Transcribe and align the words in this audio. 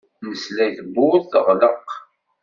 Nesla 0.27 0.63
i 0.67 0.71
tewwurt 0.77 1.29
teɣleq. 1.31 1.87